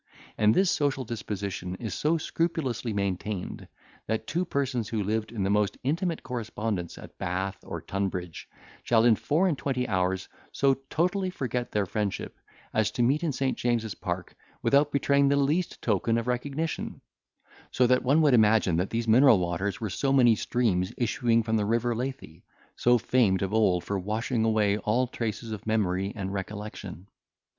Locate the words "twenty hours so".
9.55-10.73